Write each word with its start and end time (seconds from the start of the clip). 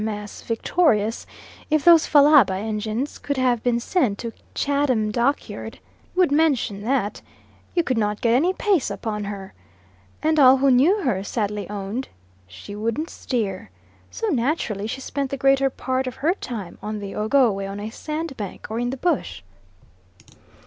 M.S. 0.03 0.41
Victorious 0.41 1.27
if 1.69 1.85
those 1.85 2.07
Fallaba 2.07 2.55
engines 2.55 3.19
could 3.19 3.37
have 3.37 3.61
been 3.61 3.79
sent 3.79 4.17
to 4.17 4.33
Chatham 4.55 5.11
dockyard, 5.11 5.77
would 6.15 6.31
mention 6.31 6.81
that 6.81 7.21
"you 7.75 7.83
could 7.83 7.99
not 7.99 8.19
get 8.19 8.33
any 8.33 8.51
pace 8.51 8.89
up 8.89 9.05
on 9.05 9.25
her"; 9.25 9.53
and 10.23 10.39
all 10.39 10.57
who 10.57 10.71
knew 10.71 11.03
her 11.03 11.23
sadly 11.23 11.69
owned 11.69 12.07
"she 12.47 12.75
wouldn't 12.75 13.11
steer," 13.11 13.69
so 14.09 14.25
naturally 14.29 14.87
she 14.87 15.01
spent 15.01 15.29
the 15.29 15.37
greater 15.37 15.69
part 15.69 16.07
of 16.07 16.15
her 16.15 16.33
time 16.33 16.79
on 16.81 16.97
the 16.97 17.13
Ogowe 17.13 17.59
on 17.69 17.79
a 17.79 17.91
sand 17.91 18.35
bank, 18.35 18.71
or 18.71 18.79
in 18.79 18.89
the 18.89 18.97
bush. 18.97 19.43